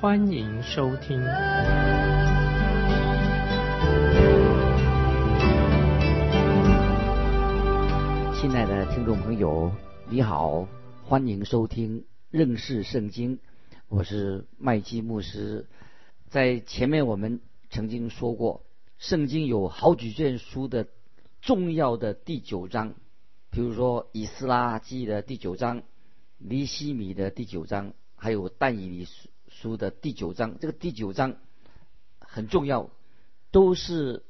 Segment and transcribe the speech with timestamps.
[0.00, 1.20] 欢迎收听。
[8.34, 9.70] 亲爱的听众朋友，
[10.08, 10.66] 你好，
[11.04, 13.40] 欢迎收听认识圣经，
[13.88, 15.66] 我是麦基牧师。
[16.30, 18.64] 在前面我们曾经说过，
[18.96, 20.86] 圣经有好几卷书的。
[21.42, 22.94] 重要的第九章，
[23.50, 25.80] 比如说《以斯拉记》的第九章，
[26.38, 29.04] 《尼西米》的第九章，还有《但以理
[29.50, 30.58] 书》的第九章。
[30.58, 31.36] 这个第九章
[32.18, 32.90] 很重要，
[33.50, 34.24] 都是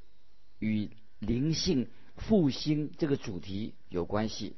[0.58, 4.56] 与灵性复兴这个主题有关系。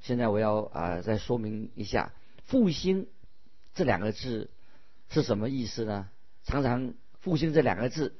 [0.00, 2.14] 现在我要啊再说明一下
[2.46, 3.06] ，“复兴”
[3.74, 4.50] 这两个字
[5.10, 6.08] 是什么意思呢？
[6.44, 8.16] 常常“复兴”这两个字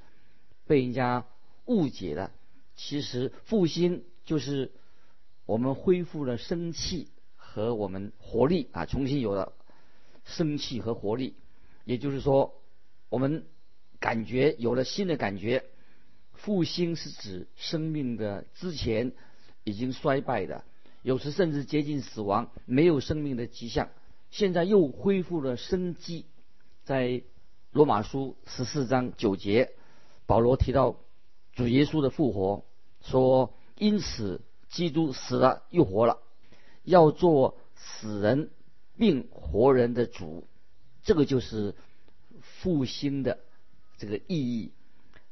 [0.66, 1.26] 被人家
[1.64, 2.32] 误解了。
[2.76, 4.72] 其实复兴就是
[5.46, 9.52] 我们恢复了生气和我们活力啊，重新有了
[10.24, 11.34] 生气和活力。
[11.84, 12.54] 也就是说，
[13.08, 13.46] 我们
[13.98, 15.64] 感觉有了新的感觉。
[16.32, 19.12] 复兴是指生命的之前
[19.62, 20.64] 已经衰败的，
[21.02, 23.90] 有时甚至接近死亡、没有生命的迹象，
[24.30, 26.24] 现在又恢复了生机。
[26.82, 27.22] 在
[27.72, 29.72] 罗马书十四章九节，
[30.24, 30.96] 保罗提到
[31.52, 32.64] 主耶稣的复活。
[33.02, 36.20] 说，因此基督死了又活了，
[36.84, 38.50] 要做死人
[38.96, 40.46] 并活人的主，
[41.10, 41.74] 这个就是
[42.40, 43.40] 复兴的
[43.98, 44.70] 这个意义。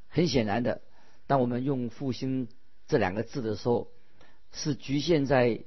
[0.09, 0.81] 很显然的，
[1.29, 2.49] 当我们用复兴
[2.89, 3.87] 这两个字的时候，
[4.51, 5.61] 是局限在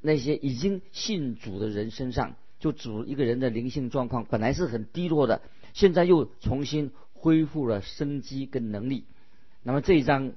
[0.00, 2.36] 那些已经信主的人身上。
[2.60, 9.04] 就主一个人的灵性状况本来是很低落的，现在又重新恢复了生机跟能力。
[9.64, 10.32] 那么这一章。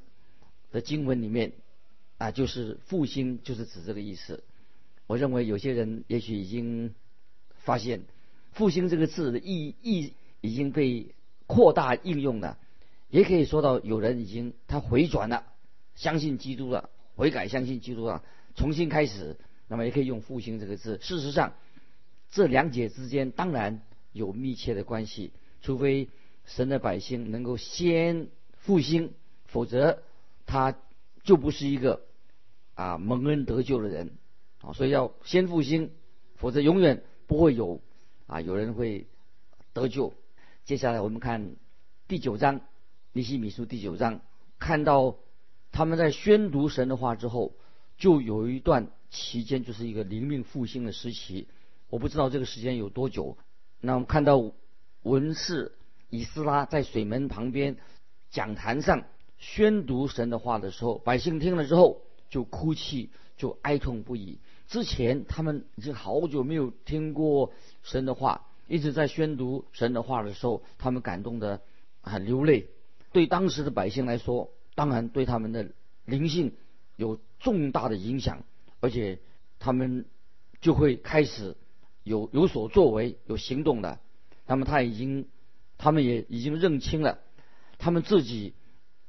[0.71, 1.53] 的经文里面
[2.19, 4.43] 啊，就是复兴，就是指这个意思。
[5.07, 6.93] 我认为有些人也许已经
[7.55, 8.03] 发现
[8.51, 11.15] “复兴”这个字的意义已经被
[11.47, 12.57] 扩大应用了，
[13.09, 15.45] 也可以说到有人已经他回转了，
[15.95, 18.23] 相信基督了，悔改相信基督了，
[18.55, 19.37] 重新开始。
[19.67, 20.99] 那么也可以用“复兴”这个字。
[21.01, 21.53] 事实上，
[22.31, 25.31] 这两者之间当然有密切的关系，
[25.61, 26.09] 除非
[26.45, 28.27] 神的百姓能够先
[28.57, 29.13] 复兴，
[29.45, 30.01] 否则。
[30.51, 30.75] 他
[31.21, 32.01] 就不是一个
[32.73, 34.17] 啊蒙恩得救的人
[34.61, 35.91] 啊，所以要先复兴，
[36.37, 37.79] 否则永远不会有
[38.29, 39.07] 啊有人会
[39.73, 40.13] 得救。
[40.63, 41.55] 接下来我们看
[42.07, 42.61] 第九章
[43.11, 44.21] 尼西米书第九章，
[44.59, 45.15] 看到
[45.71, 47.53] 他们在宣读神的话之后，
[47.97, 51.47] 就有一段期间就是一个灵命复兴的时期。
[51.89, 53.35] 我不知道这个时间有多久。
[53.81, 54.51] 那我们看到
[55.01, 55.71] 文士
[56.11, 57.77] 以斯拉在水门旁边
[58.29, 59.03] 讲坛上。
[59.39, 64.37] 宣读神的话的时候，百姓听了之后就哭泣，就哀痛不已。
[64.67, 67.51] 之前他们已经好久没有听过
[67.81, 71.61] 神的话，一直在宣读神的话的时候，他们感动的
[72.01, 72.67] 很流泪。
[73.11, 75.71] 对当时的百姓来说，当然对他们的
[76.05, 76.53] 灵性
[76.95, 78.43] 有重大的影响，
[78.81, 79.17] 而且
[79.57, 80.05] 他们
[80.61, 81.57] 就会开始
[82.03, 83.97] 有有所作为、有行动的。
[84.45, 85.27] 那么他已经，
[85.79, 87.17] 他们也已经认清了
[87.79, 88.53] 他们自己。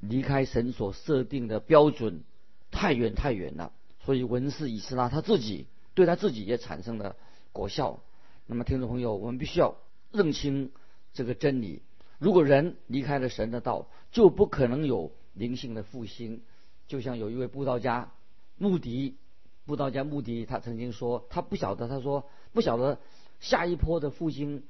[0.03, 2.25] 离开神所设定的标准
[2.71, 3.75] 太远太远了，
[4.05, 7.17] 所以文士以斯拉他自己对他自己也产生了
[7.53, 8.01] 果效。
[8.47, 9.77] 那么，听众朋友，我们必须要
[10.11, 10.73] 认清
[11.13, 11.83] 这个真理：
[12.19, 16.43] 如果人离开了神的道，就不可能有灵性的复兴。
[16.89, 18.11] 就像有一位布道家
[18.57, 19.17] 穆迪，
[19.65, 22.99] 布道家穆迪，他曾经说，他不晓得，他说不晓得
[23.39, 24.65] 下一波的复兴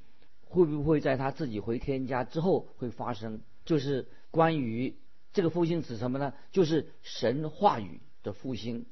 [0.45, 4.97] 会不会在他自己回天家之后会发生，就是关于。
[5.33, 6.35] 这个复兴指什么呢？
[6.51, 8.85] 就是神话语的复兴。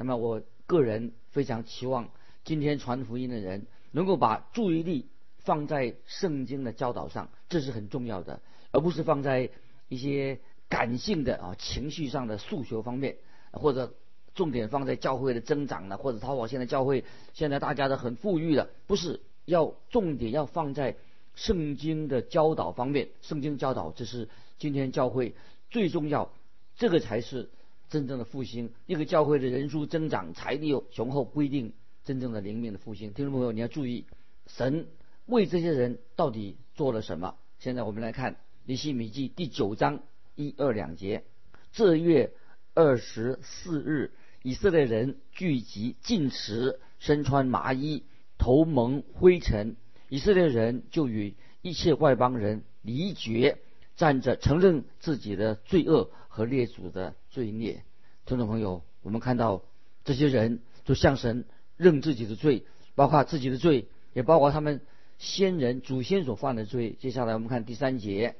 [0.00, 2.08] 那么我个人非常期望
[2.42, 5.10] 今天传福音的人能够把注意力
[5.40, 9.50] 放在圣经的教导上，这是很重要的，而不是放在
[9.88, 13.18] 一些感性的啊情绪上的诉求方面，
[13.52, 13.92] 或者
[14.34, 17.04] 重点放在教会的增长呢，或者淘宝现在教会
[17.34, 20.96] 现在大家都很富裕了，不是要重点要放在
[21.34, 23.10] 圣经的教导方面。
[23.20, 25.34] 圣经教导这是今天教会。
[25.68, 26.32] 最重要，
[26.76, 27.50] 这个才是
[27.90, 28.72] 真正的复兴。
[28.86, 33.12] 一个教会的人数增长、财力雄厚，不一定真正的灵命的复兴。
[33.12, 34.06] 听众朋友，你要注意，
[34.46, 34.86] 神
[35.26, 37.34] 为这些人到底做了什么？
[37.58, 40.02] 现在我们来看尼西米记第九章
[40.36, 41.24] 一二两节。
[41.72, 42.32] 这月
[42.74, 48.04] 二十四日，以色列人聚集进食，身穿麻衣，
[48.38, 49.76] 头蒙灰尘。
[50.08, 53.58] 以色列人就与一切外邦人离绝，
[53.96, 57.84] 站着承认自己的罪恶和列祖的罪孽。
[58.26, 59.62] 听众朋友，我们看到
[60.04, 61.46] 这些人就向神
[61.76, 64.80] 认自己的罪，包括自己的罪，也包括他们
[65.18, 66.96] 先人祖先所犯的罪。
[67.00, 68.36] 接下来我们看第三节。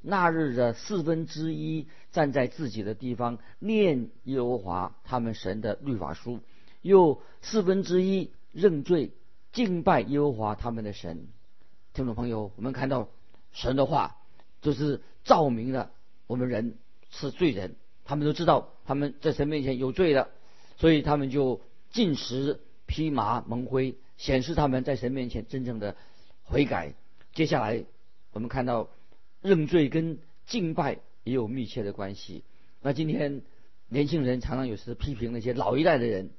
[0.00, 6.38] 那日的四分之一站在自己的地方念耶和华他们神的律法书，
[6.82, 9.12] 又四分之一认罪
[9.52, 11.26] 敬拜耶和华他们的神。
[11.94, 13.08] 听众朋友，我们看到
[13.50, 14.16] 神的话
[14.62, 15.90] 就是照明了
[16.28, 16.78] 我们人
[17.10, 17.74] 是罪人，
[18.08, 20.30] 他们都知道他们在神面前有罪的，
[20.76, 21.60] 所以他们就
[21.92, 25.94] 进食披麻蒙灰，显示他们在神面前真正的
[26.42, 26.94] 悔改。
[27.32, 27.84] 接下来
[28.32, 28.88] 我们看到。
[29.40, 32.42] 认罪跟敬拜也有密切的关系。
[32.82, 33.42] 那今天
[33.86, 36.30] 年轻人常常有时批评那些老一代的人，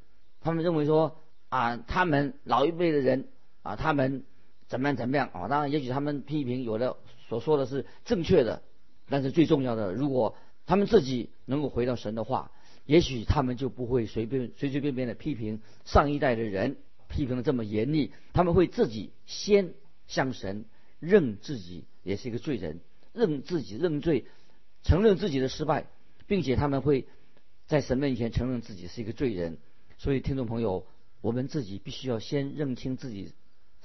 [0.42, 1.16] 他们认为说
[1.48, 3.30] 啊，他们老一辈的人
[3.64, 4.26] 啊，他们
[4.68, 5.48] 怎么样怎么样啊？
[5.48, 6.98] 当然，也许他们批评有的
[7.30, 8.64] 所说的是正确的，
[9.08, 10.36] 但是最重要的，如果
[10.70, 12.52] 他们自己能够回到神的话，
[12.86, 16.78] 也许他们就不会随便随随便便的批评上一代的人，
[17.08, 18.12] 批评的这么严厉。
[18.34, 19.74] 他们会自己先
[20.06, 20.66] 向神
[21.00, 22.82] 认自己也是一个罪人。
[23.14, 24.26] 认自己认罪，
[24.84, 25.88] 承认自己的失败，
[26.28, 27.08] 并且他们会
[27.66, 29.58] 在神面前承认自己是一个罪人。
[29.98, 30.86] 所以，听众朋友，
[31.22, 33.34] 我们自己必须要先认清自己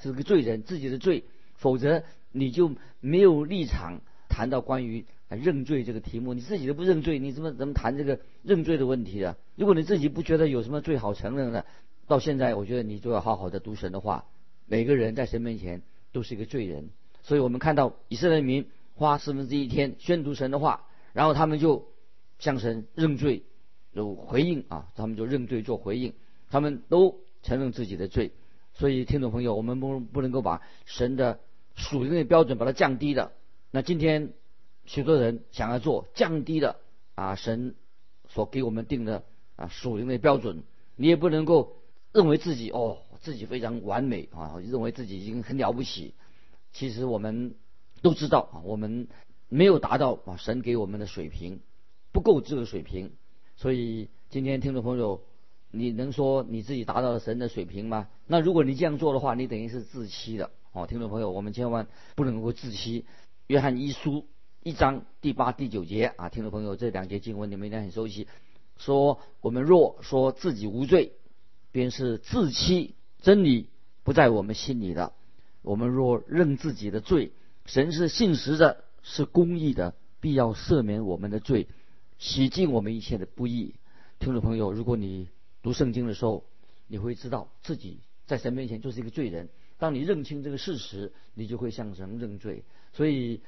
[0.03, 4.03] 是个罪人，自己的罪，否则你就没有立场
[4.35, 6.35] 谈到关于认罪这个题目。
[6.35, 9.37] 你自己都不认罪，你怎么怎么谈这个认罪的问题啊？
[9.55, 11.65] 如果你自己不觉得有什么罪好承认的，
[12.09, 14.25] 到现在，我觉得你就要好好的读神的话。
[14.67, 16.91] 每个人在神面前都是一个罪人，
[17.23, 18.67] 所以我们看到以色列民。
[18.97, 21.89] 花四分之一天宣读神的话，然后他们就
[22.39, 23.43] 向神认罪，
[23.93, 26.13] 有回应啊，他们就认罪做回应，
[26.49, 28.31] 他们都承认自己的罪。
[28.73, 31.41] 所以听众朋友，我们不不能够把神的
[31.75, 33.33] 属灵的标准把它降低的。
[33.75, 34.33] 那今天
[34.85, 36.77] 许多人想要做降低的
[37.17, 37.75] 啊，神
[38.29, 39.25] 所给我们定的
[39.57, 40.63] 啊属灵的标准，
[40.95, 41.75] 你也不能够
[42.13, 46.15] 认为自己哦自己非常完美啊，认为自己已经很了不起。
[46.73, 47.57] 其实我们。
[48.03, 49.09] 都知道啊，我们
[49.49, 51.61] 没有达到啊神给我们的水平，
[52.13, 53.13] 不够这个水平，
[53.57, 55.23] 所以今天听众朋友，
[55.71, 58.09] 你能说你自己达到了神的水平吗？
[58.27, 60.87] 那如果你这样做的话，你等于是自欺的哦。
[60.87, 63.07] 听众朋友，我们千万不能够自欺。
[63.47, 64.27] 约翰一书
[64.63, 68.27] 一章第八、第九节啊，听众朋友这两节经文你们应该很熟悉，
[68.79, 71.13] 说我们若说自己无罪，
[71.71, 73.69] 便是自欺，真理
[74.03, 75.13] 不在我们心里的。
[75.61, 77.33] 我们若认自己的罪，
[77.67, 81.69] 神是信实的，是公义的，必要赦免我们的罪，
[82.19, 83.75] 洗净我们一切的不义。
[84.21, 85.29] 听众朋友，如果你
[85.63, 86.45] 读圣经的时候，
[86.87, 89.51] 你会知道自己在神面前就是一个罪人。
[89.77, 92.65] 当你认清这个事实，你就会向神认罪。
[92.95, 93.43] 所以，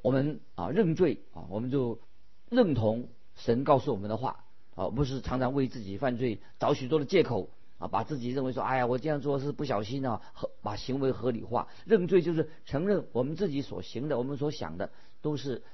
[0.00, 2.00] 我们啊认罪啊，我们就
[2.48, 4.44] 认同神告诉我们的话
[4.74, 7.50] 啊，不是常常为自己犯罪找许多的借口。
[7.76, 15.64] 啊，把自己认为说，哎呀，我这样做是不小心啊，合把行为合理化，认罪就是承认我们自己所行的，我们所想的都是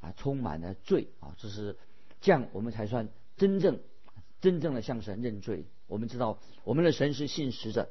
[0.00, 1.76] 啊充满了罪啊，这是
[2.20, 3.80] 这样我们才算真正
[4.40, 5.66] 真正的向神认罪。
[5.88, 7.88] 我们知道我们的神是信实的，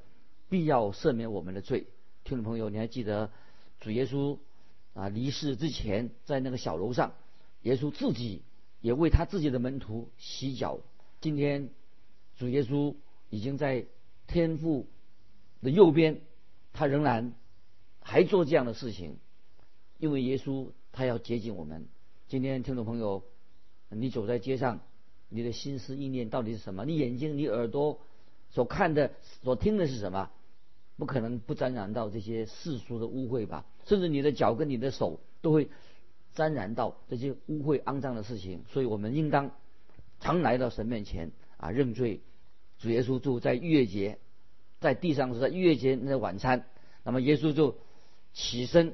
[0.47, 1.87] 必要赦免我们的罪。
[2.23, 3.29] 听众朋友，你还记得
[3.81, 4.37] 主耶稣
[4.97, 7.13] 啊离世之前，在那个小楼上，
[7.61, 8.41] 耶稣自己
[8.81, 10.79] 也为他自己的门徒洗脚。
[11.21, 11.69] 今天
[12.37, 12.95] 主耶稣。
[13.29, 13.85] 已经在
[14.25, 14.87] 天父
[15.61, 16.21] 的右边，
[16.71, 17.33] 他仍然
[17.99, 19.17] 还做这样的事情，
[19.97, 21.89] 因为耶稣他要接近我们。
[22.29, 23.25] 今天听众朋友，
[23.89, 24.79] 你走在街上，
[25.27, 26.85] 你的心思意念到底是什么？
[26.85, 27.99] 你眼睛、你耳朵
[28.49, 29.11] 所看的、
[29.43, 30.31] 所听的是什么？
[30.97, 33.65] 不可能不沾染到这些世俗的污秽吧？
[33.85, 35.69] 甚至你的脚跟你的手都会
[36.33, 38.63] 沾染到这些污秽肮脏的事情。
[38.67, 39.51] 所以我们应当
[40.19, 42.21] 常来到神面前啊认罪。
[42.79, 44.19] 主耶稣就在逾越节，
[44.79, 46.65] 在地上是在逾越节那晚餐，
[47.03, 47.77] 那么耶稣就
[48.33, 48.93] 起身，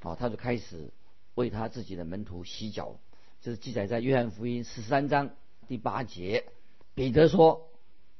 [0.00, 0.90] 啊，他就开始
[1.34, 2.98] 为他自己的门徒洗脚，
[3.40, 5.30] 这是记载在约翰福音十三章
[5.66, 6.44] 第八节。
[6.94, 7.70] 彼得说：“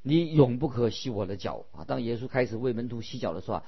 [0.03, 3.63] 你永不可洗我的脚。”啊，当耶稣开始为门徒洗脚的时候，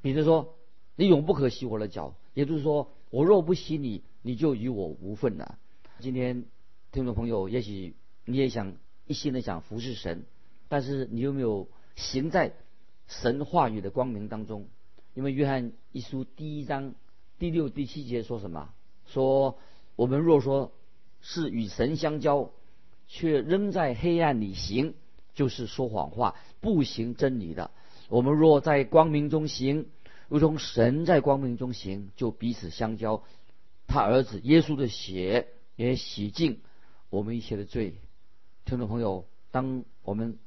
[0.00, 0.54] 彼得说
[0.94, 5.58] ：“你永不可洗我的脚。”也就是说，我若不洗你，你就与我无份了。
[5.98, 6.44] 今天
[6.92, 10.24] 听众朋友，也许你也想一心的想服侍神。
[10.68, 12.52] 但是你有没有行在
[13.08, 14.68] 神话语的光明当中？
[15.14, 16.94] 因为约翰一书第一章
[17.38, 18.72] 第六、第七节说什么？
[19.06, 19.58] 说
[19.96, 20.72] ：“我们若说
[21.20, 22.52] 是与神相交，
[23.08, 24.94] 却仍在黑暗里行，
[25.34, 27.70] 就是说谎话，不行真理的。
[28.08, 29.86] 我们若在光明中行，
[30.28, 33.22] 如同神在光明中行，就彼此相交。
[33.86, 36.60] 他儿子耶稣的血也洗净
[37.08, 37.94] 我们一切的罪。”
[38.64, 40.38] 听众朋友，当我们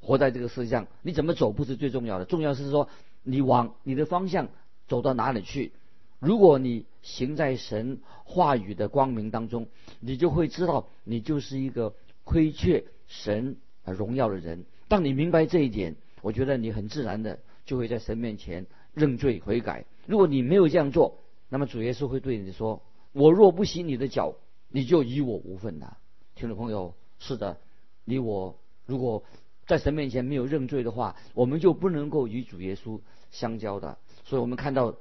[0.00, 2.88] 活在这个世界上，你怎么走不是最重要的，重要是说
[3.22, 4.48] 你往你的方向
[4.86, 5.72] 走到哪里去。
[6.18, 9.68] 如果你行在神话语的光明当中，
[10.00, 11.94] 你就会知道你就是一个
[12.24, 13.56] 亏缺神
[13.90, 14.64] 荣耀的人。
[14.88, 19.84] 当你明白这一点，我觉得你很自然的就会在神面前认罪悔改。
[20.06, 21.18] 如果你没有这样做，
[21.48, 24.34] 那么主耶稣会对你说：“我若不洗你的脚，
[24.68, 25.98] 你就与我无份了。”
[26.34, 26.94] 听众朋友。
[27.20, 27.58] 是的，
[28.04, 29.24] 你我如果
[29.66, 33.00] 在神面前没有认罪的话，我们就不能够与主耶稣
[33.32, 33.98] 相交的。
[34.24, 34.94] 所以我们看到，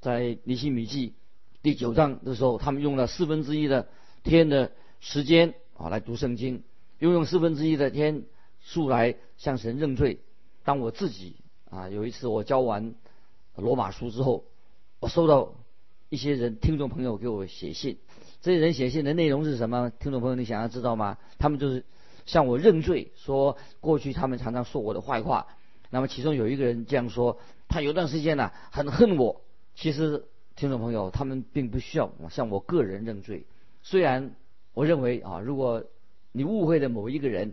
[0.00, 1.12] 在尼希米记
[1.60, 3.86] 第九章的时候，他们用了四分之一的
[4.22, 6.62] 天的时间啊来读圣经，
[6.98, 8.24] 又用四分之一的天
[8.60, 10.20] 数来向神认罪。
[10.64, 11.36] 当我自己
[11.70, 12.94] 啊有一次我教完
[13.56, 14.44] 罗马书之后，
[15.00, 15.54] 我收到
[16.08, 17.98] 一些人听众朋友给我写信。
[18.40, 19.90] 这些人写信的内容是什么？
[19.90, 21.18] 听众朋友，你想要知道吗？
[21.38, 21.84] 他们就是
[22.24, 25.48] 向我认罪，说过去他们常常说我的坏话。
[25.90, 27.38] 那么其中有一个人这样说：
[27.68, 29.40] 他有段时间呢很恨我。
[29.74, 30.24] 其实
[30.54, 33.46] 听众朋友，他们并不需要向我个人认罪。
[33.82, 34.34] 虽然
[34.74, 35.84] 我认为啊，如果
[36.38, 37.52] 你误会了某一个人，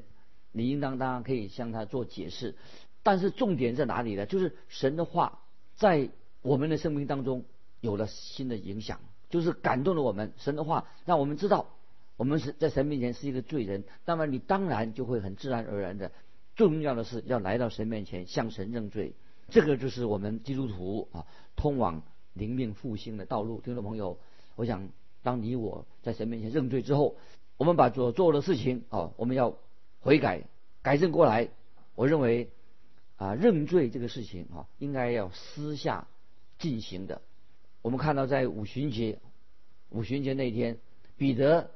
[0.51, 2.55] 你应当当然可以向他做解释。
[3.03, 4.25] 但是重点在哪里呢？
[4.25, 5.41] 就是神的话
[5.75, 6.09] 在
[6.41, 7.43] 我们的生命当中
[7.81, 8.99] 有了新的影响。
[9.27, 11.67] 就是感动了我们，神的话让我们知道，
[12.15, 13.83] 我们是在神面前是一个罪人。
[14.05, 16.11] 那么你当然就会很自然而然的，
[16.55, 19.13] 重要的是要来到神面前向神认罪。
[19.49, 21.25] 这个就是我们基督徒啊
[21.55, 23.59] 通往灵命复兴的道路。
[23.61, 24.19] 听众朋友，
[24.55, 24.87] 我想
[25.21, 27.17] 当你我在神面前认罪之后，
[27.57, 29.57] 我们把所做的事情啊，我们要
[30.01, 30.43] 悔改
[30.81, 31.49] 改正过来。
[31.95, 32.49] 我认为
[33.15, 36.07] 啊认罪这个事情啊，应该要私下
[36.59, 37.21] 进行的。
[37.81, 39.19] 我们看到在五旬节，
[39.89, 40.77] 五旬节那天，
[41.17, 41.71] 彼得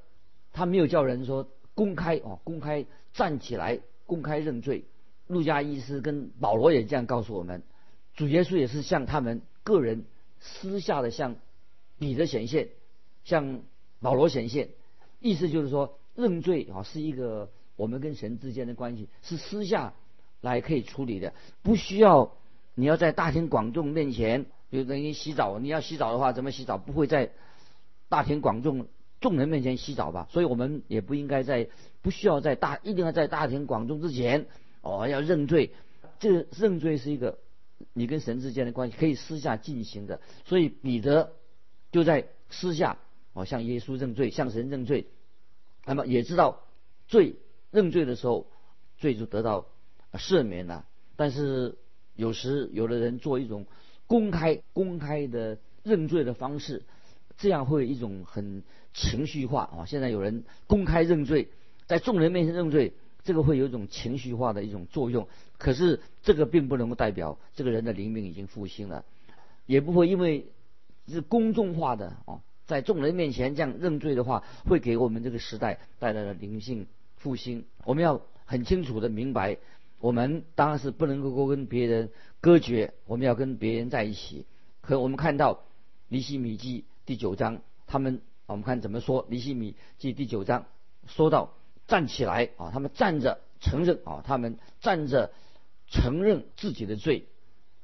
[0.52, 4.84] 他没有叫人说公开哦，公开站起来公开认罪。
[5.28, 7.62] 路加医师跟保罗也这样告诉我们，
[8.16, 10.06] 主耶稣也是向他们个人
[10.40, 11.36] 私下的向
[12.00, 12.70] 彼得显现，
[13.24, 13.62] 向
[14.02, 14.70] 保罗显现，
[15.20, 19.94] 意思就是说认罪啊是一个我们跟神之间的关系是私下
[20.42, 22.34] 来可以处理的，不需要
[22.76, 24.46] 你要在大庭广众面前。
[24.72, 26.78] 就等于洗澡，你要洗澡的话，怎么洗澡？
[26.78, 27.32] 不会在
[28.08, 28.86] 大庭广众
[29.20, 30.28] 众人面前洗澡吧？
[30.30, 31.68] 所以我们也不应该在
[32.04, 34.46] 不需要在大一定要在大庭广众之前
[34.84, 35.72] 哦要认罪。
[36.20, 37.40] 这认罪是一个
[37.94, 40.22] 你跟神之间的关系，可以私下进行的。
[40.46, 41.32] 所以彼得
[41.92, 43.00] 就在私下
[43.40, 45.08] 哦向耶稣认罪，向神认罪。
[45.86, 46.62] 那么也知道
[47.08, 47.36] 罪
[47.72, 48.48] 认罪的时候，
[48.98, 49.68] 罪就得到
[50.14, 50.86] 赦免了。
[51.16, 51.78] 但是
[52.16, 53.66] 有时有的人做一种。
[54.10, 56.82] 公开公开的认罪的方式，
[57.38, 59.86] 这样会一种很情绪化啊！
[59.86, 61.50] 现在有人公开认罪，
[61.86, 62.94] 在众人面前认罪，
[63.24, 65.28] 这个会有一种情绪化的一种作用。
[65.60, 69.06] 可是这个并不能够代表这个人的灵命已经复兴了，
[69.68, 70.48] 也不会因为
[71.08, 76.86] 是公众化的啊，在众人面前这样认罪的话，会给我们这个时代带来了灵性
[77.16, 77.66] 复兴。
[77.84, 79.58] 我们要很清楚的明白。
[79.98, 84.46] 我们当然是不能够跟别人隔绝，我们要跟别人在一起。
[84.82, 85.56] 可我们看到
[86.10, 90.68] 《尼西米记》第九章，他们我们看怎么说，《尼西米记》第九章
[91.08, 91.56] 说到
[91.88, 95.32] 站起来啊，他们站着承认啊，他们站着
[95.88, 97.26] 承认自己的罪，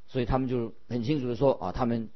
[0.07, 2.09] 所以他们就很清楚的说啊，他们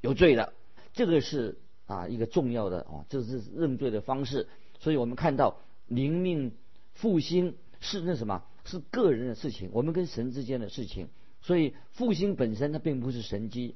[0.00, 0.52] 有罪了。
[0.92, 1.56] 这个是
[1.90, 4.48] 啊一个重要的啊，这是认罪的方式。
[4.78, 6.52] 所以我们看到灵命
[6.94, 8.44] 复兴是那什么？
[8.64, 11.08] 是个人的事情，我们跟神之间的事情，
[11.40, 13.74] 所以复兴本身它并不是神机，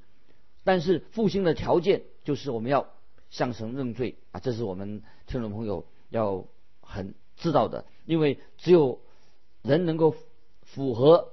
[0.63, 2.89] 但是复兴的条件就是我们要
[3.31, 6.47] 向神认罪啊，这是我们听众朋友要
[6.81, 9.01] 很知道的，因为只有
[9.63, 10.15] 人能够
[10.63, 11.33] 符合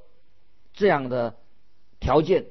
[0.73, 1.35] 这样的
[1.99, 2.47] 条件，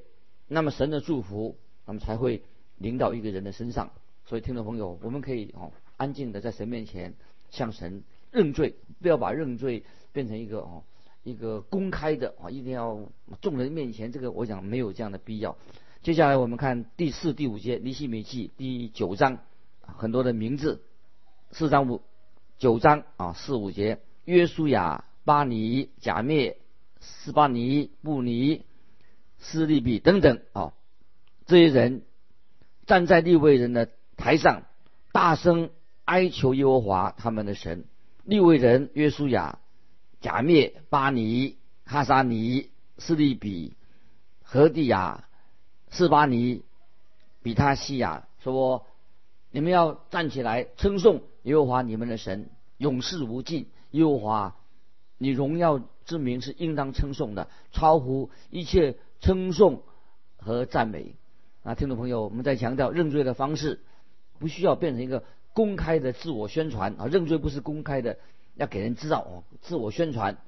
[0.46, 2.42] 那么神的祝福那么才会
[2.76, 3.90] 临到一个人的身上。
[4.30, 7.14] 所以听众朋友，我们可以哦安静的在神面前
[7.50, 9.82] 向神认罪，不要把认罪
[10.12, 10.84] 变成一个哦。
[11.24, 13.10] 一个公开的啊，一定要
[13.40, 15.58] 众人面前，这个我想没有这样的必要。
[16.00, 19.38] 接下来我们看第四、第五节《尼西米记》第九章，
[19.82, 20.80] 很多的名字，
[21.50, 22.00] 四章五
[22.56, 26.56] 九章啊，四五节，约书亚、巴尼、贾灭、
[27.00, 28.64] 斯巴尼、布尼、
[29.38, 30.72] 斯利比等等啊，
[31.46, 32.02] 这些人
[32.86, 34.64] 站在立位人的台上，
[35.12, 35.70] 大声
[36.04, 37.86] 哀求耶和华他们的神。
[38.24, 39.58] 利未人约书亚、
[40.20, 43.74] 假灭、巴尼、哈沙尼、斯利比、
[44.42, 45.24] 何地亚、
[45.88, 46.62] 斯巴尼、
[47.42, 48.84] 比他西亚说
[49.50, 53.70] ：“你们要站起来称颂耶和华你们的神，永世无尽。
[53.92, 54.56] 耶和华，
[55.16, 59.82] 你荣耀之名是应当称颂的，超乎一切称颂
[60.36, 61.16] 和赞美。”
[61.64, 63.80] 啊，听众朋友，我们在强调认罪的方式，
[64.40, 65.22] 不需要变成一个。
[65.52, 68.18] 公开的自我宣传啊，认罪不是公开的，
[68.54, 69.42] 要给人知道哦。
[69.60, 70.38] 自我宣传，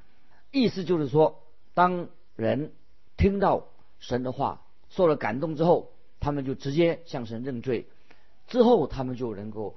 [0.53, 1.43] 意思就是说，
[1.75, 2.73] 当人
[3.17, 3.67] 听到
[3.99, 7.89] 神的话，受了感动之后，他们就直接向神认罪，
[8.47, 9.75] 之后他们就能够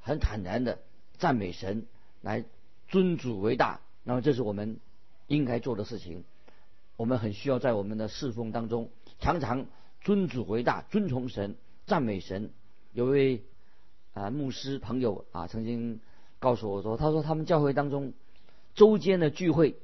[0.00, 0.80] 很坦然的
[1.18, 1.86] 赞美神，
[2.20, 2.44] 来
[2.88, 3.80] 尊主为大。
[4.02, 4.80] 那么这是我们
[5.28, 6.24] 应该做的事情。
[6.96, 8.90] 我们很需要在我们的侍奉当中，
[9.20, 9.66] 常常
[10.00, 11.54] 尊主为大，尊崇神，
[11.86, 12.50] 赞美神。
[12.92, 13.44] 有位。
[14.14, 16.00] 啊，牧师朋友啊，曾经
[16.38, 18.12] 告诉我说，他说他们教会当中
[18.74, 19.74] 周间的聚会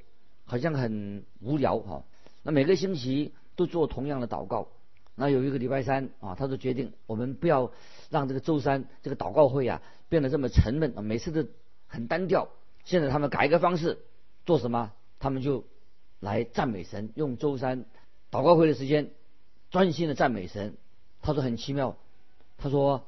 [0.45, 2.03] 好像很无聊哈。
[2.41, 4.69] 那每个星期都做同样的祷告。
[5.15, 7.71] 那有一个礼拜三啊，他就决定我们不要
[8.09, 11.49] 让这个周三这个祷告会啊变得这么沉闷啊，每次都
[11.87, 12.47] 很单调。
[12.85, 13.99] 现在他们改一个方式，
[14.45, 14.93] 做什么？
[15.19, 15.65] 他们就
[16.21, 17.83] 来赞美神，用周三
[18.31, 19.11] 祷告会的时间
[19.69, 20.77] 专心的赞美神。
[21.21, 21.97] 他说很奇妙，
[22.57, 23.05] 他说。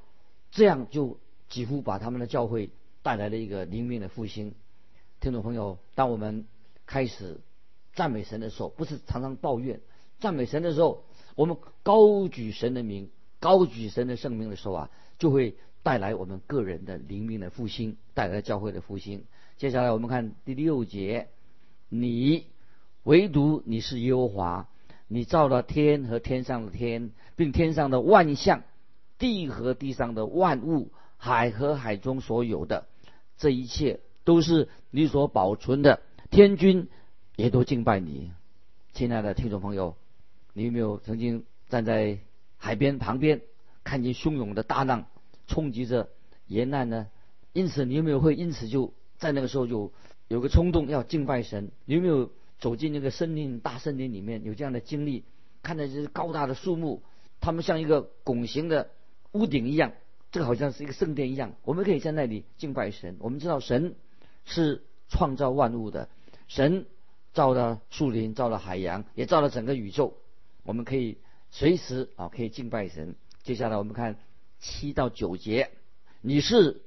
[0.53, 1.17] 这样就
[1.49, 2.69] 几乎把他们的教会
[3.01, 4.53] 带来了一个灵命的复兴。
[5.19, 6.45] 听众朋友，当我们
[6.85, 7.41] 开始
[7.95, 9.79] 赞美神的时候，不是常常抱怨；
[10.19, 19.25] 赞美神的时候，我们高举神的名，高举神的圣名的时候啊，就会带来我们个人的灵命的复兴，带来教会的复兴。
[19.57, 21.29] 接下来我们看第六节：
[21.89, 22.45] 你
[23.01, 24.69] 唯独你是耶和华，
[25.07, 28.61] 你造了天和天上的天，并天上的万象。
[29.23, 32.87] 地和地上的万物，海和海中所有的，
[33.37, 36.01] 这一切都是你所保存的。
[36.29, 36.89] 天君
[37.37, 38.33] 也都敬拜你，
[38.91, 39.95] 亲爱的听众朋友，
[40.51, 42.19] 你有没有曾经站在
[42.57, 43.39] 海边旁边，
[43.85, 45.05] 看见汹涌的大浪
[45.47, 46.09] 冲击着
[46.47, 47.07] 沿岸呢？
[47.53, 49.93] 因此，你有没有会因此就在那个时候就
[50.27, 51.71] 有个冲动要敬拜神？
[51.85, 55.23] 你有没有走进那个森林大森林里面有这样的经历？
[55.61, 57.01] 看着这些高大的树木，
[57.39, 58.89] 它们像一个拱形的。
[59.33, 59.91] 屋顶一样，
[60.31, 63.17] 这个好像是一个圣殿一样，我们可以在那里敬拜神。
[63.19, 63.95] 我们知道神
[64.45, 66.07] 是创造万物的，
[66.47, 66.85] 神
[67.33, 70.17] 造了树林，造了海洋，也造了整个宇宙。
[70.63, 71.17] 我们可以
[71.51, 73.15] 随时啊，可以敬拜神。
[73.41, 74.17] 接下来我们看
[74.59, 75.71] 七到九节，
[76.21, 76.81] 你是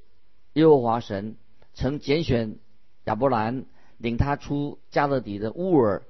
[0.55, 1.37] 耶和华神，
[1.75, 2.59] 曾拣选
[3.05, 3.67] 亚伯兰，
[3.99, 6.05] 领他出加勒底的乌尔，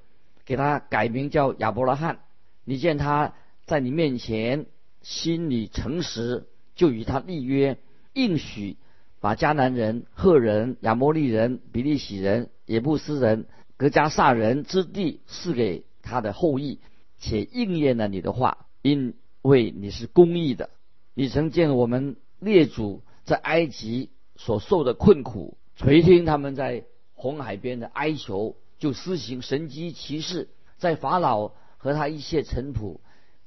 [0.44, 2.20] 给他改名叫亚伯拉罕。
[2.64, 4.66] 你见他在你面前。
[5.06, 7.78] 心里诚实，就与他立约，
[8.12, 8.76] 应许
[9.20, 16.80] 把迦南人、赫人、亚摩利人、比利洗人、耶布斯人、格加萨人之地赐给他的后裔，
[17.20, 20.70] 且应验了你的话，因为你是公义的。
[21.14, 26.82] 你曾见我们列祖在埃及所受的困苦，垂听他们在
[27.14, 32.98] 红海边的哀求，就施行神机骑士，在法老和他一切臣仆。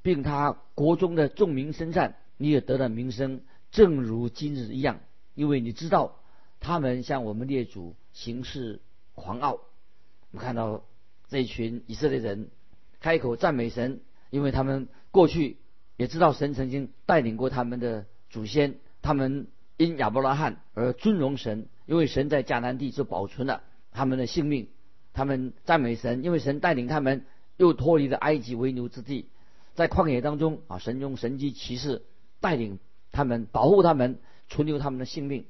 [0.02, 5.00] 并他国中的众民身上，你也得了名声，正如今日一样。
[5.34, 6.16] 因为你知道，
[6.58, 8.80] 他们向我们列祖行事
[9.14, 9.52] 狂傲。
[9.52, 10.84] 我们看到
[11.28, 12.50] 这一群以色列人
[13.00, 15.58] 开口赞美神，因为他们过去
[15.96, 24.68] 也知道神曾经带领过他们的祖先，他们因亚伯拉罕而尊荣神，因为神在迦南地就保存了他们的性命。
[25.12, 27.24] 他们赞美神，因为神带领他们
[27.56, 29.28] 又脱离了埃及为奴之地。
[29.80, 32.02] 在旷野当中啊，神用神机骑士
[32.38, 32.78] 带领
[33.12, 35.46] 他们，保护他们，存留他们的性命。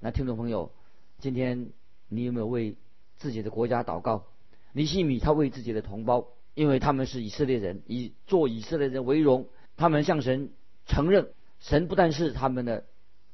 [0.00, 0.72] 那听众朋友，
[1.18, 1.68] 今天
[2.08, 2.76] 你有没有为
[3.18, 4.24] 自己的国家祷告？
[4.72, 9.48] 尼西米他为自己的同胞，因为他们是以色列人，以做以色列人为荣。
[9.76, 10.48] 他们向神
[10.86, 11.28] 承认，
[11.60, 12.86] 神不但是他们的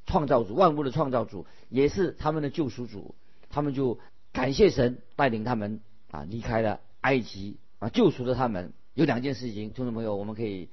[0.05, 3.15] 创造主，万物的创造主，也是他们的救赎主。
[3.49, 3.99] 他们就
[4.33, 8.73] 感谢神带领他们啊离开了埃及啊，救赎了他们。
[8.93, 10.67] 有两件事情，听众朋友，我们可以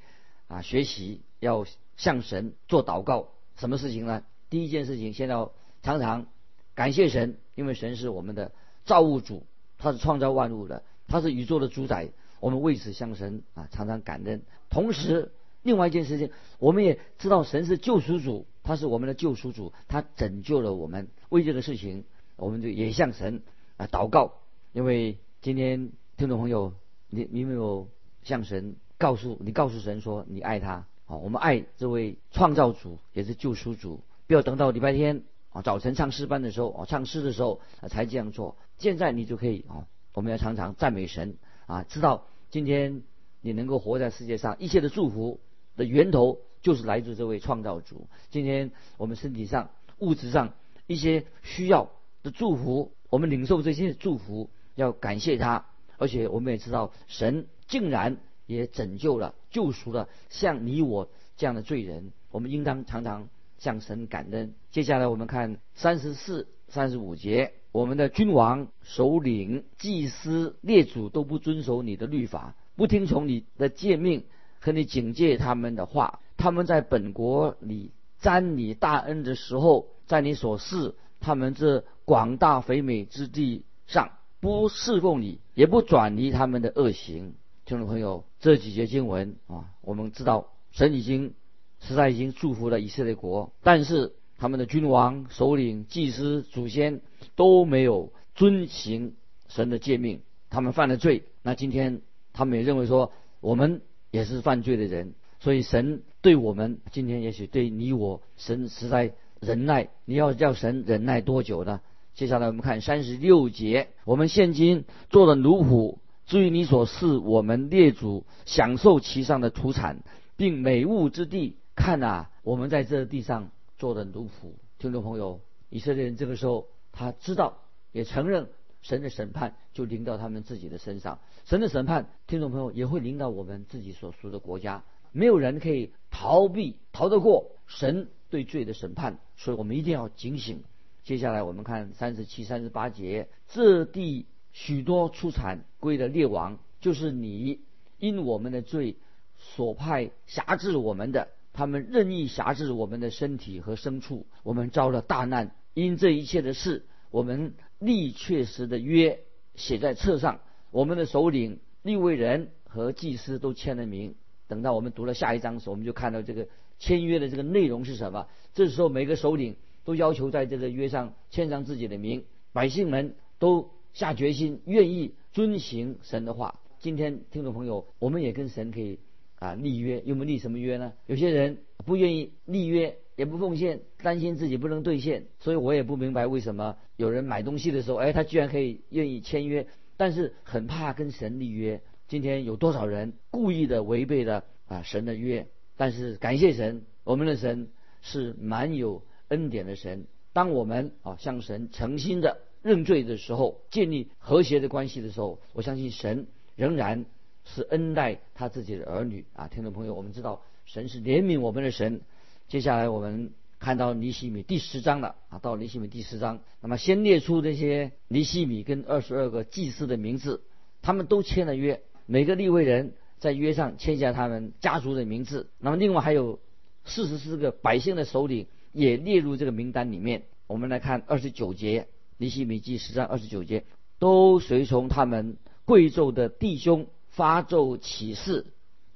[0.48, 1.64] 啊学习，要
[1.96, 3.28] 向神做祷告。
[3.54, 4.24] 什么事情呢？
[4.50, 5.52] 第一件事情，先要
[5.82, 6.26] 常常
[6.74, 8.50] 感谢神，因为神是我们的
[8.84, 9.46] 造物主，
[9.78, 12.08] 他是创造万物的，他是宇宙的主宰。
[12.40, 14.42] 我们为此向神啊常常感恩。
[14.68, 15.30] 同时，
[15.62, 21.06] 另外一件事情，我们也知道神是救赎主，他是我们的救赎主，他拯救了我们。
[21.28, 22.04] 为这个事情，
[22.34, 23.44] 我们就也向神
[23.76, 24.34] 啊祷告。
[24.72, 26.74] 因为今天听众朋友，
[27.10, 27.88] 你你没有？
[28.28, 31.16] 向神告诉你，告诉神说你爱他啊！
[31.16, 38.56] 我们爱这位创造主，也是救赎主，不要等到礼拜天啊早晨唱诗班的时候啊唱诗的时候才这样做。
[38.76, 43.02] 现在你就可以啊，我们要常常赞美神啊，知道今天
[43.40, 45.40] 你能够活在世界上，一切的祝福
[45.74, 48.08] 的源头就是来自这位创造主。
[48.28, 50.52] 今天我们身体上、物质上
[50.86, 51.90] 一些需要
[52.22, 55.64] 的祝福，我们领受这些祝福，要感谢他。
[55.96, 63.28] 而且我们也知道，神竟然也拯救了、救赎了像你我这样的罪人，我们应当常常
[63.58, 64.54] 向神感恩。
[64.72, 67.52] 接下来我们看三十四、三十五节。
[67.70, 74.24] 我们的君王、首领、祭司、列祖都不遵守你的律法，不听从你的诫命
[74.58, 76.20] 和你警戒他们的话。
[76.38, 87.34] 他们在本国里沾你大恩的时候，在你所示他们这广大肥美之地上，不侍奉你，也不转离他们的恶行。
[87.68, 91.34] 听众朋友，这几节经文啊，我们知道神已经
[91.80, 94.14] 实在已经祝福了以色列国，但是。
[94.40, 97.00] 他们的君王、首领、祭司、祖先
[97.34, 99.16] 都没有遵行
[99.48, 101.24] 神的诫命，他们犯了罪。
[101.42, 102.02] 那今天
[102.32, 109.88] 他们也认为说，我们也是犯罪的人，所以神对我们今天也许对你我，神实在忍耐。
[110.04, 111.80] 你要叫神忍耐多久呢？
[112.14, 120.04] 接下来我们看三十六节：我们现今做的奴仆，至于你所示我们列祖享受其上的土产，
[120.36, 123.50] 并美物之地，看啊，我们在这地上。
[123.78, 127.58] 做的奴仆，听众朋友，以色列人这个时候他知道，
[127.92, 128.48] 也承认
[128.82, 131.20] 神的审判就临到他们自己的身上。
[131.44, 134.82] 神的审判，听众朋友也会临到我们自己所属的国家。
[135.12, 140.64] 没有人可以逃避、逃得过神对罪的审判，所以我们一定要警醒。
[141.04, 147.60] 接下来我们看三十七、三十八节：这地许多出产归的列王，就是你
[147.98, 148.96] 因我们的罪
[149.36, 151.28] 所派辖制我们的。
[151.52, 155.56] 他们任意辖制我们的身体和牲畜，我们遭了大难。
[155.74, 159.20] 因这一切的事，我们立确实的约
[159.56, 160.40] 写在册上。
[160.70, 164.14] 我们的首领、立位人和祭司都签了名。
[164.46, 166.46] 等到我们读了下一章的时候，我们就看到这个
[166.78, 168.28] 签约的这个内容是什么。
[168.54, 172.24] 这时候，每个首领都要求在这个约上签上自己的名。
[172.52, 176.60] 百姓们都下决心，愿意遵行神的话。
[176.78, 178.98] 今天，听众朋友，我们也跟神可以。
[179.40, 180.94] 啊，立约有没立什么约呢？
[181.06, 191.80] 有些人不愿意立约，也不奉献，担心自己不能兑现，所以我也不明白为什么有人买东西的时候，哎，他居然可以愿意签约，但是很怕跟神立约。
[192.08, 195.46] 今天有多少人故意的违背了啊神的约？
[195.76, 197.68] 但是感谢神，我们的神
[198.02, 200.08] 是蛮有恩典的神。
[200.32, 207.04] 当我们啊向神诚心的认罪的时候，建立和谐的关系的时候，我相信神仍然。
[207.50, 212.02] 是恩待他自己的儿女啊，听众朋友，我们知道神是怜悯我们的神。
[212.46, 220.42] 接下来我们看到尼西米第十章了啊，到尼西米第十章，那么先列出这些尼西米跟二十二个祭司的名字，
[220.82, 225.48] 他们都签了约，每个立位人在约上签下他们家族的名字。
[225.58, 226.40] 那么另外还有
[226.84, 230.24] 四十四个百姓的首领也列入这个名单里面。
[230.46, 231.88] 我们来看二十九节，
[232.18, 233.64] 尼西米记十章二十九节，
[233.98, 236.86] 都随从他们贵胄的弟兄。
[237.10, 238.46] 发咒起誓，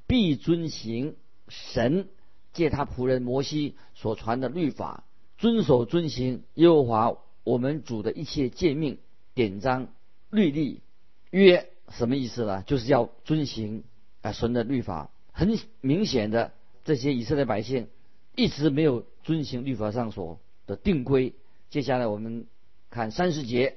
[0.06, 1.16] 必遵行
[1.48, 2.06] 神
[2.52, 5.02] 借他仆人摩西所传的律法，
[5.38, 8.98] 遵守遵行耶和华我们主的一切诫命、
[9.34, 9.88] 典章、
[10.30, 10.82] 律例、
[11.30, 12.62] 约，什么意思呢？
[12.62, 13.82] 就是要遵行
[14.20, 15.10] 啊神的律法。
[15.32, 16.52] 很明显的，
[16.84, 17.88] 这些以色列百姓
[18.36, 21.34] 一直没有遵行律法上所的定规。
[21.70, 22.46] 接下来我们
[22.92, 23.76] 看三十节。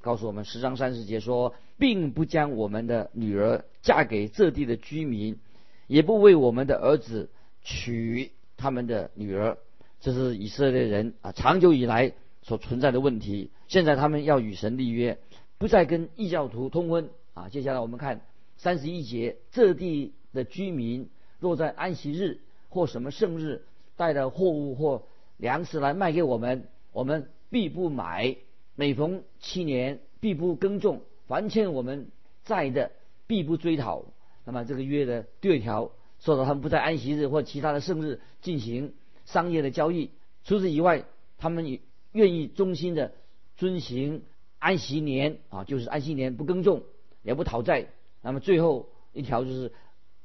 [0.00, 5.38] 告诉我们十章三十节说，并不将我们的女儿嫁给这地的居民，
[5.86, 7.30] 也不为我们的儿子
[7.62, 9.58] 娶他们的女儿。
[10.00, 13.50] 这是以色列人啊长久以来所存在的问题。
[13.66, 15.18] 现在他们要与神立约，
[15.58, 17.48] 不再跟异教徒通婚啊。
[17.48, 18.20] 接下来我们看
[18.56, 23.64] 三十一节，这地的居民若在安息日或什么圣日
[23.96, 25.02] 带的货物或
[25.36, 28.36] 粮食来卖给我们，我们必不买。
[28.78, 32.12] 每逢七年，必不耕种；凡欠我们
[32.44, 32.92] 债的，
[33.26, 34.04] 必不追讨。
[34.44, 40.12] 那么这个约的第二条说到，他们不在安息日或其他的圣日进行商业的交易。
[40.44, 41.06] 除此以外，
[41.38, 41.80] 他们也
[42.12, 43.14] 愿意忠心的
[43.56, 44.22] 遵行
[44.60, 46.84] 安息年啊，就是安息年不耕种，
[47.24, 47.88] 也不讨债。
[48.22, 49.72] 那么最后一条就是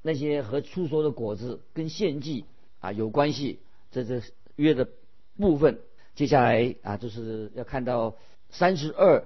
[0.03, 2.45] 那些和出所的果子跟献祭
[2.81, 3.57] 啊有关系，
[3.89, 4.21] 这这
[4.57, 4.87] 约的
[5.39, 5.79] 部分。
[6.13, 8.15] 接下来啊，就是要看到。
[8.53, 9.25] 三十二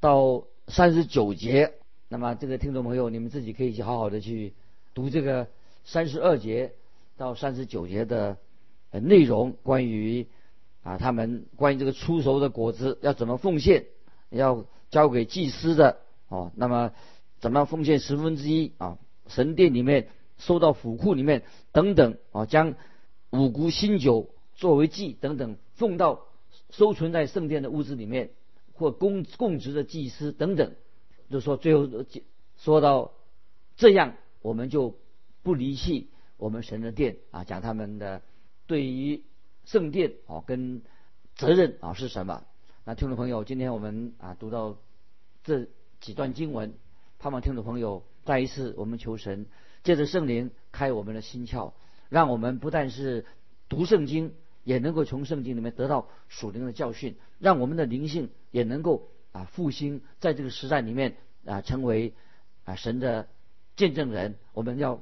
[0.00, 1.74] 到三十九节，
[2.08, 4.52] 那么这个听众朋友，你们自己可以去好好的去
[4.94, 5.46] 读这个
[5.84, 6.72] 三十二节
[7.16, 8.36] 到三十九节的
[8.90, 10.26] 内容，关于
[10.82, 13.86] 啊，他们关于这个出熟的果子要怎么奉献，
[14.28, 16.50] 要交给祭司的哦。
[16.56, 16.90] 那么
[17.38, 18.98] 怎么样奉献十分之一啊？
[19.28, 22.74] 神殿里面收到府库里面等等啊，将
[23.30, 26.22] 五谷新酒作为祭等等奉到
[26.70, 28.30] 收存在圣殿的屋子里面，
[28.74, 30.74] 或供供职的祭司等等，
[31.30, 31.88] 就说最后
[32.58, 33.12] 说到
[33.76, 34.98] 这样，我们就
[35.42, 38.20] 不离弃我们神的殿啊，讲他们的
[38.66, 39.24] 对于。
[39.66, 40.82] 圣殿啊，跟
[41.36, 42.44] 责任啊是什么？
[42.84, 44.76] 那听众朋友，今天我们啊读到
[45.42, 45.68] 这
[46.02, 46.74] 几段经文，
[47.18, 49.46] 盼望听众朋友再一次我们求神
[49.82, 51.72] 借着圣灵开我们的心窍，
[52.10, 53.24] 让我们不但是
[53.70, 54.34] 读圣经，
[54.64, 62.14] 也能够从圣经里面得到属灵的教训，让我们的灵性也能够啊复兴，在这个时代里面啊成为
[62.64, 63.28] 啊神的
[63.76, 64.34] 见证人。
[64.52, 65.00] 我们要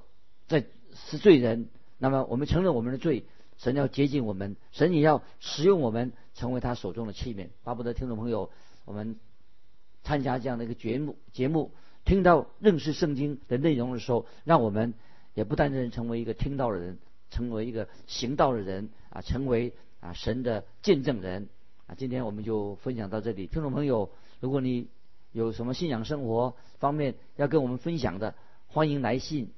[0.49, 3.25] 在是罪人，那么我们承认我们的罪。
[3.59, 7.51] 神要接近我们，神也要使用我们，成为他手中的器皿。
[7.63, 8.51] 巴不得听众朋友，
[8.85, 9.21] 我们
[10.03, 11.71] 参加这样的一个节目，节目
[12.05, 14.95] 听到认识圣经的内容的时候，让我们
[15.35, 16.99] 也不单单成为一个听到的人，
[17.31, 21.49] 成为一个行道的人啊，成为啊神的见证人
[21.87, 21.95] 啊。
[21.97, 24.89] 今天我们就分享到这里，听众朋友，如果你
[25.33, 28.35] 有什么信仰生活方面要跟我们分享的，
[28.69, 29.53] 欢迎来信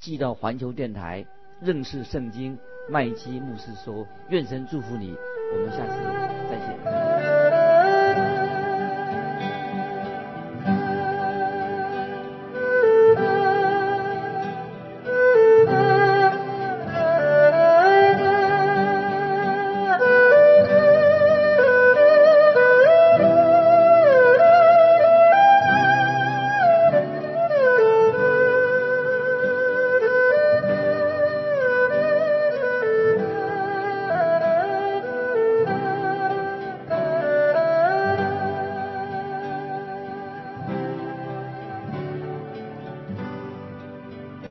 [0.00, 1.26] 寄到环球电台
[1.60, 2.58] 认识圣经。
[2.90, 5.16] 麦基牧师说：“愿神祝福你，
[5.54, 6.33] 我们下次。”